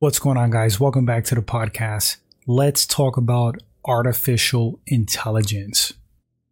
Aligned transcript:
What's 0.00 0.18
going 0.18 0.38
on, 0.38 0.48
guys? 0.48 0.80
Welcome 0.80 1.04
back 1.04 1.24
to 1.24 1.34
the 1.34 1.42
podcast. 1.42 2.16
Let's 2.46 2.86
talk 2.86 3.18
about 3.18 3.58
artificial 3.84 4.80
intelligence. 4.86 5.92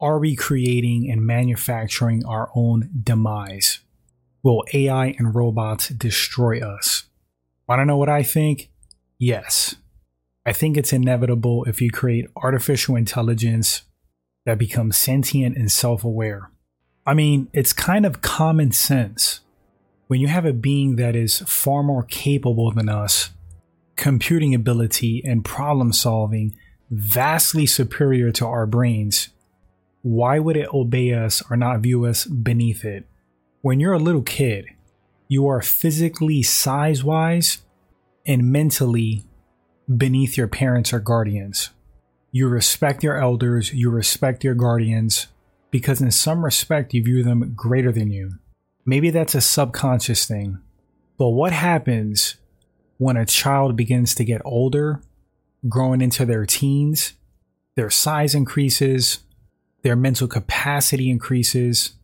Are 0.00 0.18
we 0.18 0.34
creating 0.34 1.10
and 1.10 1.26
manufacturing 1.26 2.24
our 2.24 2.48
own 2.54 2.88
demise? 3.02 3.80
Will 4.42 4.64
AI 4.72 5.14
and 5.18 5.34
robots 5.34 5.90
destroy 5.90 6.60
us? 6.60 7.04
Want 7.68 7.80
to 7.80 7.84
know 7.84 7.98
what 7.98 8.08
I 8.08 8.22
think? 8.22 8.70
Yes. 9.18 9.74
I 10.46 10.54
think 10.54 10.78
it's 10.78 10.94
inevitable 10.94 11.64
if 11.64 11.82
you 11.82 11.90
create 11.90 12.30
artificial 12.36 12.96
intelligence 12.96 13.82
that 14.46 14.56
becomes 14.56 14.96
sentient 14.96 15.58
and 15.58 15.70
self 15.70 16.02
aware. 16.02 16.50
I 17.04 17.12
mean, 17.12 17.48
it's 17.52 17.74
kind 17.74 18.06
of 18.06 18.22
common 18.22 18.72
sense. 18.72 19.40
When 20.06 20.20
you 20.20 20.28
have 20.28 20.44
a 20.44 20.52
being 20.52 20.96
that 20.96 21.16
is 21.16 21.38
far 21.40 21.82
more 21.82 22.02
capable 22.02 22.70
than 22.70 22.88
us, 22.88 23.30
computing 23.96 24.54
ability 24.54 25.22
and 25.24 25.44
problem 25.44 25.92
solving 25.92 26.54
vastly 26.90 27.64
superior 27.64 28.30
to 28.32 28.46
our 28.46 28.66
brains, 28.66 29.30
why 30.02 30.38
would 30.38 30.56
it 30.56 30.68
obey 30.74 31.14
us 31.14 31.42
or 31.50 31.56
not 31.56 31.80
view 31.80 32.04
us 32.04 32.26
beneath 32.26 32.84
it? 32.84 33.06
When 33.62 33.80
you're 33.80 33.94
a 33.94 33.98
little 33.98 34.22
kid, 34.22 34.66
you 35.28 35.48
are 35.48 35.62
physically 35.62 36.42
size 36.42 37.02
wise 37.02 37.58
and 38.26 38.52
mentally 38.52 39.24
beneath 39.96 40.36
your 40.36 40.48
parents 40.48 40.92
or 40.92 40.98
guardians. 40.98 41.70
You 42.30 42.48
respect 42.48 43.02
your 43.02 43.16
elders, 43.16 43.72
you 43.72 43.88
respect 43.88 44.44
your 44.44 44.54
guardians, 44.54 45.28
because 45.70 46.02
in 46.02 46.10
some 46.10 46.44
respect 46.44 46.92
you 46.92 47.02
view 47.02 47.22
them 47.22 47.54
greater 47.56 47.90
than 47.90 48.10
you. 48.10 48.38
Maybe 48.86 49.10
that's 49.10 49.34
a 49.34 49.40
subconscious 49.40 50.26
thing. 50.26 50.58
But 51.18 51.30
what 51.30 51.52
happens 51.52 52.36
when 52.98 53.16
a 53.16 53.26
child 53.26 53.76
begins 53.76 54.14
to 54.16 54.24
get 54.24 54.42
older, 54.44 55.00
growing 55.68 56.00
into 56.00 56.24
their 56.24 56.46
teens? 56.46 57.14
Their 57.76 57.90
size 57.90 58.34
increases, 58.34 59.20
their 59.82 59.96
mental 59.96 60.28
capacity 60.28 61.10
increases, 61.10 61.94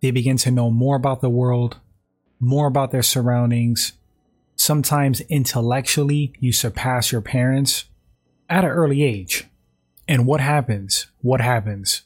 they 0.00 0.10
begin 0.10 0.38
to 0.38 0.50
know 0.50 0.70
more 0.70 0.96
about 0.96 1.20
the 1.20 1.28
world, 1.28 1.78
more 2.38 2.66
about 2.66 2.90
their 2.90 3.02
surroundings, 3.02 3.92
Sometimes 4.60 5.22
intellectually, 5.22 6.34
you 6.38 6.52
surpass 6.52 7.12
your 7.12 7.22
parents 7.22 7.86
at 8.46 8.62
an 8.62 8.68
early 8.68 9.02
age. 9.02 9.46
And 10.06 10.26
what 10.26 10.42
happens? 10.42 11.06
What 11.22 11.40
happens? 11.40 12.02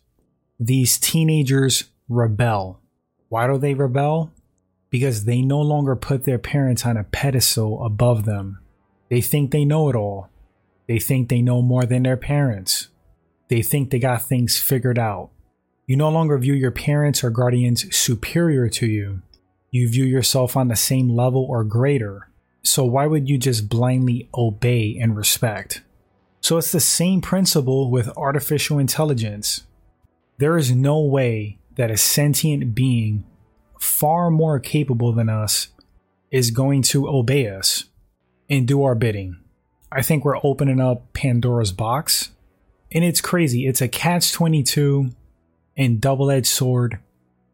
These 0.61 1.01
teenagers 1.01 1.91
rebel. 2.09 2.81
Why 3.35 3.49
do 3.49 3.59
they 3.59 3.75
rebel? 3.75 4.31
Because 4.91 5.25
they 5.25 5.43
no 5.43 5.61
longer 5.61 5.97
put 5.97 6.23
their 6.23 6.39
parents 6.39 6.87
on 6.87 6.97
a 6.97 7.03
pedestal 7.03 7.85
above 7.85 8.27
them. 8.27 8.61
They 9.11 9.21
think 9.21 9.51
they 9.51 9.65
know 9.65 9.89
it 9.89 9.97
all. 9.97 10.29
They 10.87 11.01
think 11.01 11.29
they 11.29 11.43
know 11.43 11.61
more 11.61 11.85
than 11.85 12.05
their 12.05 12.17
parents. 12.17 12.91
They 13.49 13.61
think 13.61 13.91
they 13.91 13.99
got 13.99 14.23
things 14.23 14.61
figured 14.61 15.01
out. 15.01 15.31
You 15.89 15.97
no 15.97 16.11
longer 16.11 16.39
view 16.39 16.55
your 16.55 16.71
parents 16.71 17.25
or 17.25 17.31
guardians 17.31 17.93
superior 17.93 18.69
to 18.69 18.87
you. 18.87 19.23
You 19.73 19.89
view 19.89 20.05
yourself 20.05 20.57
on 20.57 20.69
the 20.69 20.77
same 20.77 21.09
level 21.09 21.45
or 21.45 21.65
greater. 21.65 22.31
So 22.63 22.85
why 22.85 23.09
would 23.09 23.29
you 23.29 23.37
just 23.37 23.69
blindly 23.69 24.29
obey 24.33 24.97
and 24.97 25.17
respect? 25.17 25.83
So 26.41 26.57
it's 26.57 26.71
the 26.71 26.79
same 26.79 27.21
principle 27.21 27.91
with 27.91 28.17
artificial 28.17 28.79
intelligence. 28.79 29.65
There 30.39 30.57
is 30.57 30.71
no 30.71 31.01
way 31.01 31.59
that 31.77 31.91
a 31.91 31.97
sentient 31.97 32.75
being 32.75 33.25
far 33.79 34.31
more 34.31 34.59
capable 34.59 35.13
than 35.13 35.29
us 35.29 35.69
is 36.31 36.51
going 36.51 36.83
to 36.83 37.09
obey 37.09 37.49
us 37.49 37.85
and 38.49 38.67
do 38.67 38.83
our 38.83 38.95
bidding. 38.95 39.37
I 39.91 40.03
think 40.03 40.25
we're 40.25 40.39
opening 40.43 40.81
up 40.81 41.13
Pandora's 41.13 41.73
box. 41.73 42.31
And 42.93 43.05
it's 43.05 43.21
crazy. 43.21 43.67
It's 43.67 43.81
a 43.81 43.89
catch 43.89 44.33
22 44.33 45.11
and 45.77 46.01
double 46.01 46.31
edged 46.31 46.47
sword 46.47 46.99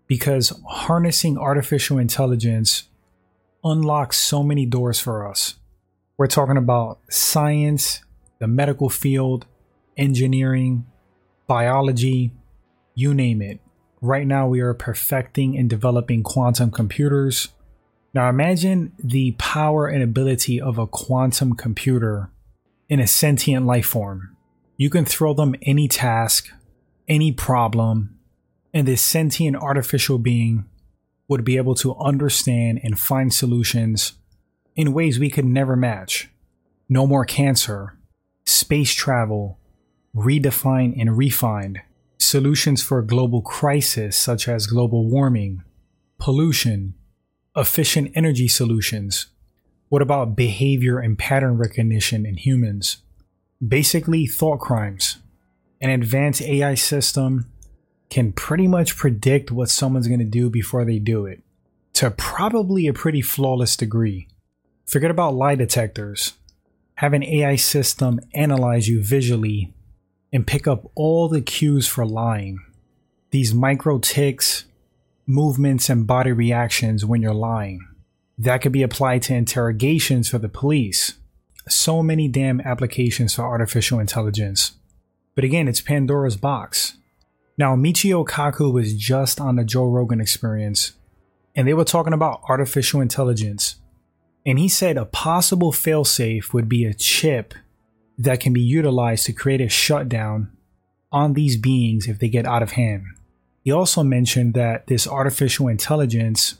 because 0.06 0.52
harnessing 0.66 1.38
artificial 1.38 1.98
intelligence 1.98 2.88
unlocks 3.62 4.18
so 4.18 4.42
many 4.42 4.66
doors 4.66 4.98
for 4.98 5.28
us. 5.28 5.56
We're 6.16 6.26
talking 6.26 6.56
about 6.56 6.98
science, 7.08 8.02
the 8.38 8.48
medical 8.48 8.88
field, 8.88 9.46
engineering, 9.96 10.86
biology, 11.46 12.32
you 12.94 13.14
name 13.14 13.40
it. 13.40 13.60
Right 14.00 14.26
now, 14.26 14.48
we 14.48 14.60
are 14.60 14.72
perfecting 14.72 15.58
and 15.58 15.68
developing 15.68 16.22
quantum 16.22 16.70
computers. 16.70 17.48
Now, 18.14 18.28
imagine 18.28 18.92
the 18.98 19.32
power 19.32 19.86
and 19.86 20.02
ability 20.02 20.60
of 20.60 20.78
a 20.78 20.86
quantum 20.86 21.54
computer 21.54 22.30
in 22.88 22.98
a 22.98 23.06
sentient 23.06 23.66
life 23.66 23.86
form. 23.86 24.36
You 24.76 24.88
can 24.88 25.04
throw 25.04 25.34
them 25.34 25.54
any 25.62 25.86
task, 25.86 26.48
any 27.08 27.30
problem, 27.30 28.18
and 28.72 28.88
this 28.88 29.02
sentient 29.02 29.56
artificial 29.56 30.18
being 30.18 30.64
would 31.28 31.44
be 31.44 31.58
able 31.58 31.74
to 31.76 31.94
understand 31.96 32.80
and 32.82 32.98
find 32.98 33.32
solutions 33.32 34.14
in 34.74 34.92
ways 34.92 35.18
we 35.18 35.30
could 35.30 35.44
never 35.44 35.76
match. 35.76 36.30
No 36.88 37.06
more 37.06 37.24
cancer, 37.24 37.98
space 38.46 38.94
travel, 38.94 39.58
redefined 40.16 40.98
and 40.98 41.16
refined, 41.16 41.80
solutions 42.30 42.80
for 42.80 43.02
global 43.02 43.42
crisis 43.42 44.16
such 44.16 44.46
as 44.46 44.68
global 44.68 45.08
warming, 45.08 45.64
pollution, 46.18 46.94
efficient 47.56 48.12
energy 48.14 48.46
solutions. 48.46 49.26
What 49.88 50.00
about 50.00 50.36
behavior 50.36 51.00
and 51.00 51.18
pattern 51.18 51.58
recognition 51.58 52.24
in 52.24 52.36
humans? 52.36 52.98
Basically, 53.66 54.26
thought 54.26 54.60
crimes. 54.60 55.18
An 55.80 55.90
advanced 55.90 56.42
AI 56.42 56.76
system 56.76 57.50
can 58.10 58.32
pretty 58.32 58.68
much 58.68 58.96
predict 58.96 59.50
what 59.50 59.68
someone's 59.68 60.06
going 60.06 60.20
to 60.20 60.24
do 60.24 60.48
before 60.48 60.84
they 60.84 61.00
do 61.00 61.26
it 61.26 61.42
to 61.94 62.12
probably 62.12 62.86
a 62.86 62.92
pretty 62.92 63.20
flawless 63.20 63.76
degree. 63.76 64.28
Forget 64.86 65.10
about 65.10 65.34
lie 65.34 65.56
detectors. 65.56 66.34
Have 66.94 67.12
an 67.12 67.24
AI 67.24 67.56
system 67.56 68.20
analyze 68.34 68.88
you 68.88 69.02
visually 69.02 69.74
and 70.32 70.46
pick 70.46 70.66
up 70.66 70.90
all 70.94 71.28
the 71.28 71.40
cues 71.40 71.86
for 71.86 72.06
lying. 72.06 72.60
These 73.30 73.54
micro 73.54 73.98
ticks, 73.98 74.64
movements, 75.26 75.88
and 75.88 76.06
body 76.06 76.32
reactions 76.32 77.04
when 77.04 77.22
you're 77.22 77.34
lying. 77.34 77.86
That 78.38 78.62
could 78.62 78.72
be 78.72 78.82
applied 78.82 79.22
to 79.22 79.34
interrogations 79.34 80.28
for 80.28 80.38
the 80.38 80.48
police. 80.48 81.14
So 81.68 82.02
many 82.02 82.26
damn 82.26 82.60
applications 82.62 83.34
for 83.34 83.42
artificial 83.42 83.98
intelligence. 83.98 84.72
But 85.34 85.44
again, 85.44 85.68
it's 85.68 85.80
Pandora's 85.80 86.36
box. 86.36 86.96
Now, 87.56 87.76
Michio 87.76 88.26
Kaku 88.26 88.72
was 88.72 88.94
just 88.94 89.40
on 89.40 89.56
the 89.56 89.64
Joe 89.64 89.86
Rogan 89.86 90.20
experience, 90.20 90.92
and 91.54 91.68
they 91.68 91.74
were 91.74 91.84
talking 91.84 92.14
about 92.14 92.40
artificial 92.48 93.00
intelligence. 93.00 93.76
And 94.46 94.58
he 94.58 94.68
said 94.68 94.96
a 94.96 95.04
possible 95.04 95.70
failsafe 95.70 96.54
would 96.54 96.68
be 96.68 96.86
a 96.86 96.94
chip 96.94 97.52
that 98.20 98.38
can 98.40 98.52
be 98.52 98.60
utilized 98.60 99.24
to 99.24 99.32
create 99.32 99.62
a 99.62 99.68
shutdown 99.68 100.52
on 101.10 101.32
these 101.32 101.56
beings 101.56 102.06
if 102.06 102.18
they 102.18 102.28
get 102.28 102.46
out 102.46 102.62
of 102.62 102.72
hand. 102.72 103.04
He 103.64 103.72
also 103.72 104.02
mentioned 104.02 104.52
that 104.54 104.86
this 104.86 105.06
artificial 105.06 105.68
intelligence 105.68 106.58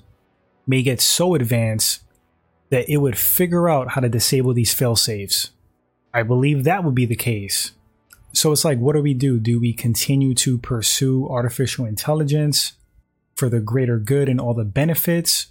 may 0.67 0.83
get 0.83 1.01
so 1.01 1.35
advanced 1.35 2.03
that 2.71 2.89
it 2.89 2.99
would 2.99 3.19
figure 3.19 3.69
out 3.69 3.91
how 3.91 4.01
to 4.01 4.09
disable 4.09 4.55
these 4.55 4.75
failsafes. 4.75 5.51
I 6.15 6.23
believe 6.23 6.65
that 6.65 6.83
would 6.83 6.95
be 6.95 7.07
the 7.07 7.17
case. 7.17 7.73
So 8.33 8.53
it's 8.53 8.65
like, 8.65 8.79
what 8.79 8.95
do 8.95 9.03
we 9.03 9.13
do? 9.13 9.39
Do 9.39 9.61
we 9.61 9.73
continue 9.73 10.35
to 10.37 10.57
pursue 10.57 11.29
artificial 11.29 11.85
intelligence 11.85 12.73
for 13.37 13.51
the 13.51 13.61
greater 13.61 13.99
good 13.99 14.29
and 14.29 14.41
all 14.41 14.55
the 14.55 14.65
benefits? 14.65 15.49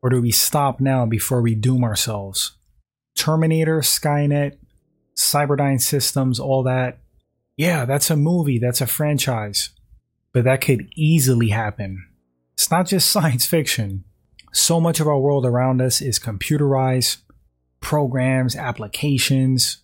Or 0.00 0.08
do 0.08 0.22
we 0.22 0.30
stop 0.30 0.80
now 0.80 1.04
before 1.04 1.42
we 1.42 1.54
doom 1.54 1.84
ourselves? 1.84 2.52
Terminator, 3.16 3.80
Skynet, 3.80 4.56
Cyberdyne 5.16 5.80
Systems, 5.80 6.40
all 6.40 6.62
that. 6.64 6.98
Yeah, 7.56 7.84
that's 7.84 8.10
a 8.10 8.16
movie, 8.16 8.58
that's 8.58 8.80
a 8.80 8.86
franchise. 8.86 9.70
But 10.32 10.44
that 10.44 10.60
could 10.60 10.88
easily 10.96 11.48
happen. 11.48 12.06
It's 12.54 12.70
not 12.70 12.86
just 12.86 13.10
science 13.12 13.46
fiction. 13.46 14.04
So 14.52 14.80
much 14.80 15.00
of 15.00 15.08
our 15.08 15.18
world 15.18 15.46
around 15.46 15.80
us 15.80 16.00
is 16.00 16.18
computerized, 16.18 17.18
programs, 17.80 18.54
applications, 18.54 19.78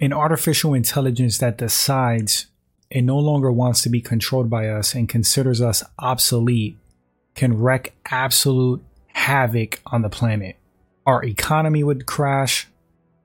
an 0.00 0.12
artificial 0.12 0.72
intelligence 0.72 1.38
that 1.38 1.58
decides 1.58 2.46
it 2.90 3.02
no 3.02 3.18
longer 3.18 3.52
wants 3.52 3.82
to 3.82 3.88
be 3.88 4.00
controlled 4.00 4.50
by 4.50 4.68
us 4.68 4.94
and 4.94 5.08
considers 5.08 5.60
us 5.60 5.84
obsolete 5.98 6.76
can 7.34 7.58
wreak 7.58 7.92
absolute 8.10 8.82
havoc 9.12 9.80
on 9.86 10.02
the 10.02 10.08
planet. 10.08 10.56
Our 11.06 11.24
economy 11.24 11.84
would 11.84 12.06
crash, 12.06 12.68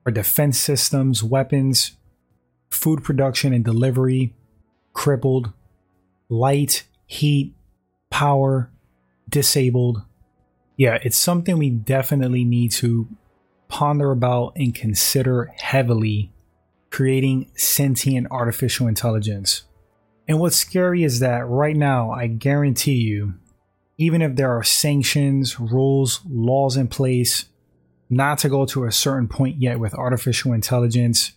our 0.06 0.12
defense 0.12 0.58
systems, 0.58 1.22
weapons, 1.22 1.96
food 2.70 3.02
production 3.02 3.52
and 3.52 3.64
delivery 3.64 4.34
crippled, 4.92 5.52
light, 6.28 6.84
heat, 7.06 7.54
power 8.08 8.70
disabled. 9.28 10.02
Yeah, 10.76 10.98
it's 11.02 11.18
something 11.18 11.58
we 11.58 11.70
definitely 11.70 12.44
need 12.44 12.70
to 12.72 13.08
ponder 13.68 14.12
about 14.12 14.52
and 14.56 14.74
consider 14.74 15.52
heavily 15.58 16.32
creating 16.90 17.50
sentient 17.56 18.28
artificial 18.30 18.86
intelligence. 18.86 19.64
And 20.28 20.38
what's 20.38 20.56
scary 20.56 21.02
is 21.02 21.18
that 21.20 21.46
right 21.46 21.76
now, 21.76 22.10
I 22.10 22.28
guarantee 22.28 22.94
you, 22.94 23.34
even 23.98 24.22
if 24.22 24.36
there 24.36 24.52
are 24.56 24.62
sanctions, 24.62 25.58
rules, 25.58 26.20
laws 26.28 26.76
in 26.76 26.88
place 26.88 27.46
not 28.08 28.38
to 28.38 28.48
go 28.48 28.66
to 28.66 28.84
a 28.84 28.92
certain 28.92 29.28
point 29.28 29.60
yet 29.60 29.80
with 29.80 29.94
artificial 29.94 30.52
intelligence, 30.52 31.32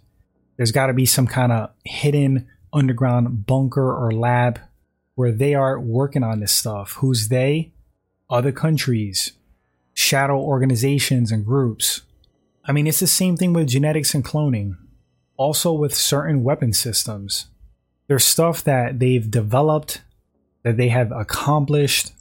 there's 0.57 0.71
got 0.71 0.87
to 0.87 0.93
be 0.93 1.05
some 1.05 1.27
kind 1.27 1.51
of 1.51 1.71
hidden 1.83 2.47
underground 2.71 3.45
bunker 3.45 3.93
or 3.93 4.11
lab 4.11 4.59
where 5.15 5.31
they 5.31 5.53
are 5.53 5.79
working 5.79 6.23
on 6.23 6.39
this 6.39 6.51
stuff. 6.51 6.93
Who's 6.99 7.29
they? 7.29 7.71
Other 8.29 8.51
countries, 8.51 9.33
shadow 9.93 10.37
organizations 10.37 11.31
and 11.31 11.45
groups. 11.45 12.01
I 12.63 12.71
mean, 12.71 12.87
it's 12.87 12.99
the 12.99 13.07
same 13.07 13.35
thing 13.35 13.53
with 13.53 13.67
genetics 13.67 14.13
and 14.13 14.23
cloning, 14.23 14.77
also 15.35 15.73
with 15.73 15.95
certain 15.95 16.43
weapon 16.43 16.73
systems. 16.73 17.47
There's 18.07 18.25
stuff 18.25 18.63
that 18.63 18.99
they've 18.99 19.29
developed, 19.29 20.01
that 20.63 20.77
they 20.77 20.89
have 20.89 21.11
accomplished, 21.11 22.11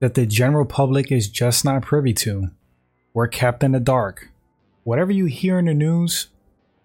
that 0.00 0.14
the 0.14 0.26
general 0.26 0.64
public 0.64 1.12
is 1.12 1.28
just 1.28 1.64
not 1.64 1.82
privy 1.82 2.12
to. 2.14 2.50
We're 3.14 3.28
kept 3.28 3.62
in 3.62 3.72
the 3.72 3.80
dark. 3.80 4.30
Whatever 4.82 5.12
you 5.12 5.26
hear 5.26 5.58
in 5.58 5.66
the 5.66 5.74
news, 5.74 6.28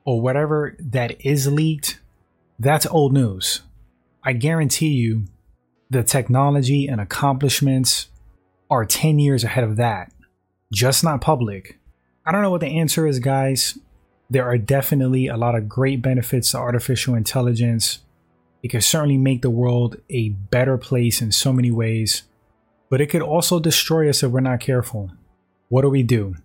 or 0.06 0.22
whatever 0.22 0.76
that 0.80 1.20
is 1.26 1.52
leaked, 1.52 2.00
that's 2.60 2.86
old 2.86 3.14
news. 3.14 3.62
I 4.24 4.34
guarantee 4.34 4.90
you 4.90 5.26
the 5.90 6.04
technology 6.04 6.88
and 6.88 7.02
accomplishments 7.02 8.10
are 8.70 8.86
10 8.86 9.18
years 9.18 9.44
ahead 9.44 9.64
of 9.64 9.76
that, 9.78 10.12
just 10.72 11.04
not 11.04 11.22
public. 11.22 11.80
I 12.26 12.32
don't 12.32 12.44
know 12.44 12.52
what 12.52 12.62
the 12.62 12.80
answer 12.80 13.08
is, 13.08 13.20
guys. 13.20 13.78
There 14.30 14.46
are 14.46 14.58
definitely 14.58 15.28
a 15.28 15.38
lot 15.38 15.56
of 15.56 15.68
great 15.68 16.02
benefits 16.02 16.52
to 16.52 16.58
artificial 16.58 17.16
intelligence. 17.16 18.00
It 18.62 18.68
could 18.68 18.84
certainly 18.84 19.18
make 19.18 19.42
the 19.42 19.50
world 19.50 19.98
a 20.10 20.30
better 20.30 20.78
place 20.78 21.22
in 21.22 21.32
so 21.32 21.52
many 21.52 21.72
ways, 21.72 22.24
but 22.90 23.02
it 23.02 23.08
could 23.08 23.24
also 23.24 23.60
destroy 23.60 24.08
us 24.10 24.22
if 24.22 24.32
we're 24.32 24.42
not 24.42 24.60
careful. 24.60 25.12
What 25.70 25.84
do 25.84 25.90
we 25.90 26.02
do? 26.02 26.36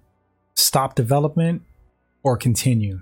Stop 0.54 0.94
development 0.94 1.62
or 2.22 2.36
continue? 2.36 3.00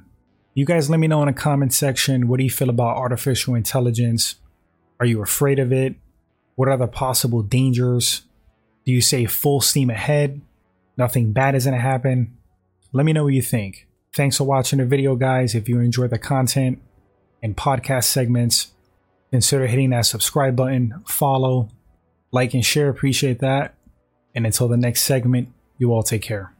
You 0.54 0.64
guys 0.64 0.88
let 0.88 1.00
me 1.00 1.08
know 1.08 1.20
in 1.22 1.26
the 1.26 1.32
comment 1.32 1.74
section 1.74 2.28
what 2.28 2.38
do 2.38 2.44
you 2.44 2.50
feel 2.50 2.70
about 2.70 2.96
artificial 2.96 3.56
intelligence? 3.56 4.36
Are 5.00 5.06
you 5.06 5.20
afraid 5.20 5.58
of 5.58 5.72
it? 5.72 5.96
What 6.54 6.68
are 6.68 6.76
the 6.76 6.86
possible 6.86 7.42
dangers? 7.42 8.22
Do 8.84 8.92
you 8.92 9.00
say 9.00 9.26
full 9.26 9.60
steam 9.60 9.90
ahead? 9.90 10.40
Nothing 10.96 11.32
bad 11.32 11.56
is 11.56 11.64
going 11.64 11.76
to 11.76 11.82
happen? 11.82 12.36
Let 12.92 13.04
me 13.04 13.12
know 13.12 13.24
what 13.24 13.32
you 13.32 13.42
think. 13.42 13.88
Thanks 14.14 14.36
for 14.36 14.44
watching 14.44 14.78
the 14.78 14.86
video, 14.86 15.16
guys. 15.16 15.56
If 15.56 15.68
you 15.68 15.80
enjoy 15.80 16.06
the 16.06 16.18
content 16.18 16.80
and 17.42 17.56
podcast 17.56 18.04
segments, 18.04 18.70
consider 19.32 19.66
hitting 19.66 19.90
that 19.90 20.06
subscribe 20.06 20.54
button, 20.54 21.02
follow, 21.04 21.70
like, 22.30 22.54
and 22.54 22.64
share. 22.64 22.90
Appreciate 22.90 23.40
that. 23.40 23.74
And 24.36 24.46
until 24.46 24.68
the 24.68 24.76
next 24.76 25.02
segment, 25.02 25.48
you 25.82 25.92
all 25.92 26.04
take 26.04 26.22
care. 26.22 26.51